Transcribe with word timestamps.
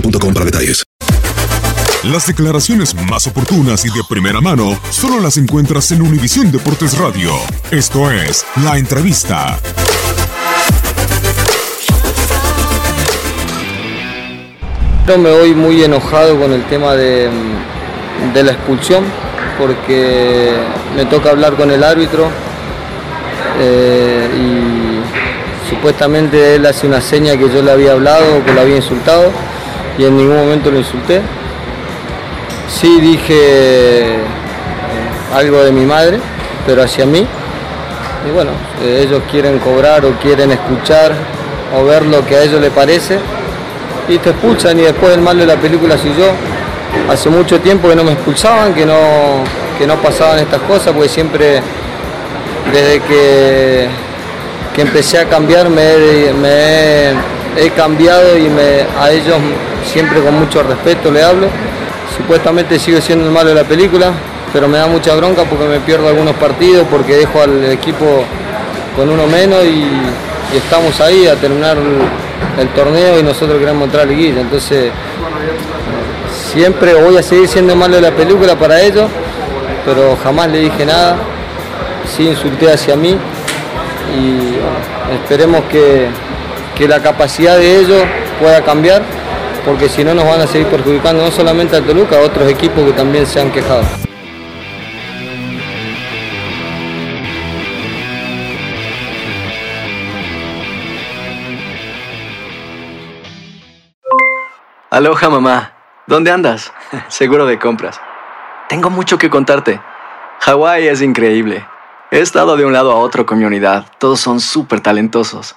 boostmobile.com 0.00 0.34
para 0.34 0.44
detalles. 0.44 0.84
Las 2.04 2.28
declaraciones 2.28 2.94
más 2.94 3.26
oportunas 3.26 3.84
y 3.84 3.88
de 3.88 4.04
primera 4.08 4.40
mano 4.40 4.78
solo 4.90 5.20
las 5.20 5.36
encuentras 5.36 5.90
en 5.90 6.02
Univisión 6.02 6.52
Deportes 6.52 6.96
Radio. 6.96 7.32
Esto 7.72 8.10
es 8.10 8.46
La 8.62 8.78
Entrevista. 8.78 9.58
Yo 15.08 15.18
me 15.18 15.32
voy 15.32 15.54
muy 15.54 15.82
enojado 15.82 16.38
con 16.38 16.52
el 16.52 16.64
tema 16.66 16.94
de, 16.94 17.30
de 18.32 18.42
la 18.44 18.52
expulsión 18.52 19.04
porque 19.58 20.54
me 20.94 21.04
toca 21.06 21.30
hablar 21.30 21.56
con 21.56 21.70
el 21.70 21.82
árbitro 21.82 22.28
eh, 23.58 24.28
y 24.38 25.68
supuestamente 25.68 26.54
él 26.54 26.64
hace 26.64 26.86
una 26.86 27.00
seña 27.00 27.36
que 27.36 27.48
yo 27.52 27.60
le 27.60 27.72
había 27.72 27.92
hablado, 27.92 28.44
que 28.44 28.54
lo 28.54 28.60
había 28.60 28.76
insultado 28.76 29.32
y 29.98 30.04
en 30.04 30.16
ningún 30.16 30.36
momento 30.36 30.70
lo 30.70 30.78
insulté. 30.78 31.20
Sí 32.70 33.00
dije 33.00 33.34
eh, 33.34 34.18
algo 35.34 35.62
de 35.64 35.72
mi 35.72 35.84
madre, 35.84 36.18
pero 36.66 36.82
hacia 36.82 37.04
mí. 37.06 37.26
Y 38.26 38.30
bueno, 38.32 38.50
eh, 38.82 39.04
ellos 39.06 39.22
quieren 39.30 39.58
cobrar 39.58 40.04
o 40.04 40.12
quieren 40.20 40.52
escuchar 40.52 41.12
o 41.76 41.84
ver 41.84 42.04
lo 42.06 42.24
que 42.26 42.36
a 42.36 42.42
ellos 42.42 42.60
les 42.60 42.70
parece 42.70 43.18
y 44.08 44.18
te 44.18 44.30
expulsan 44.30 44.78
y 44.78 44.82
después 44.82 45.12
el 45.14 45.20
malo 45.20 45.40
de 45.40 45.46
la 45.46 45.56
película 45.56 45.96
soy 45.98 46.14
yo. 46.16 46.30
Hace 47.12 47.28
mucho 47.30 47.60
tiempo 47.60 47.88
que 47.88 47.96
no 47.96 48.04
me 48.04 48.12
expulsaban, 48.12 48.74
que 48.74 48.84
no, 48.86 48.94
que 49.78 49.86
no 49.86 49.96
pasaban 49.96 50.38
estas 50.38 50.60
cosas, 50.62 50.92
porque 50.92 51.08
siempre 51.08 51.60
desde 52.72 53.00
que, 53.00 53.88
que 54.74 54.82
empecé 54.82 55.18
a 55.18 55.24
cambiar 55.26 55.68
me, 55.70 55.82
he- 55.82 57.14
he 57.56 57.70
cambiado 57.70 58.36
y 58.36 58.48
me, 58.48 58.84
a 59.00 59.10
ellos 59.10 59.36
siempre 59.88 60.20
con 60.22 60.38
mucho 60.38 60.62
respeto 60.62 61.10
le 61.10 61.22
hablo. 61.22 61.48
Supuestamente 62.16 62.78
sigo 62.78 63.00
siendo 63.00 63.26
el 63.26 63.32
malo 63.32 63.50
de 63.50 63.54
la 63.54 63.64
película, 63.64 64.12
pero 64.52 64.68
me 64.68 64.78
da 64.78 64.86
mucha 64.86 65.14
bronca 65.14 65.44
porque 65.44 65.64
me 65.64 65.80
pierdo 65.80 66.08
algunos 66.08 66.34
partidos, 66.36 66.86
porque 66.90 67.16
dejo 67.16 67.42
al 67.42 67.64
equipo 67.64 68.24
con 68.96 69.08
uno 69.08 69.26
menos 69.26 69.64
y, 69.64 69.84
estamos 70.56 70.98
ahí 71.02 71.26
a 71.26 71.36
terminar 71.36 71.76
el, 72.58 72.68
torneo 72.68 73.20
y 73.20 73.22
nosotros 73.22 73.58
queremos 73.58 73.84
entrar 73.84 74.04
a 74.04 74.06
la 74.06 74.12
liguilla. 74.12 74.40
Entonces, 74.40 74.90
siempre 76.52 76.94
voy 76.94 77.18
a 77.18 77.22
seguir 77.22 77.46
siendo 77.48 77.76
malo 77.76 77.96
de 77.96 78.02
la 78.02 78.12
película 78.12 78.56
para 78.56 78.80
ellos, 78.80 79.10
pero 79.84 80.16
jamás 80.22 80.48
le 80.50 80.60
dije 80.60 80.86
nada, 80.86 81.16
sí 82.16 82.28
insulté 82.28 82.72
hacia 82.72 82.96
mí 82.96 83.16
y 84.16 85.14
esperemos 85.14 85.62
que, 85.70 86.06
que 86.74 86.88
la 86.88 87.00
capacidad 87.00 87.58
de 87.58 87.80
ellos 87.80 88.02
pueda 88.40 88.62
cambiar, 88.62 89.02
porque 89.64 89.88
si 89.88 90.04
no 90.04 90.14
nos 90.14 90.24
van 90.24 90.40
a 90.40 90.46
seguir 90.46 90.66
perjudicando 90.68 91.22
no 91.22 91.30
solamente 91.30 91.76
a 91.76 91.82
Toluca, 91.82 92.16
a 92.16 92.20
otros 92.20 92.48
equipos 92.48 92.84
que 92.84 92.92
también 92.92 93.26
se 93.26 93.40
han 93.40 93.50
quejado. 93.50 93.84
Aloha 104.90 105.28
mamá, 105.28 105.74
¿dónde 106.06 106.30
andas? 106.30 106.72
Seguro 107.08 107.46
de 107.46 107.58
compras. 107.58 108.00
Tengo 108.68 108.90
mucho 108.90 109.18
que 109.18 109.30
contarte. 109.30 109.80
Hawái 110.40 110.88
es 110.88 111.02
increíble. 111.02 111.66
He 112.10 112.20
estado 112.20 112.56
de 112.56 112.64
un 112.64 112.72
lado 112.72 112.92
a 112.92 112.96
otro 112.96 113.26
con 113.26 113.38
mi 113.38 113.44
unidad. 113.44 113.86
Todos 113.98 114.18
son 114.20 114.40
súper 114.40 114.80
talentosos. 114.80 115.56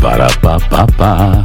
Ba-da-ba-ba-ba. 0.00 1.44